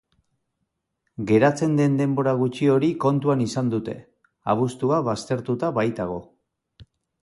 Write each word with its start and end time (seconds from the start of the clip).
Geratzen 1.31 1.75
den 1.81 1.99
denbora 1.99 2.33
gutxi 2.41 2.71
hori 2.77 2.91
kontuan 3.05 3.47
izan 3.47 3.71
dute, 3.77 3.99
abuztua 4.57 5.03
baztertuta 5.13 5.75
baitago. 5.81 6.23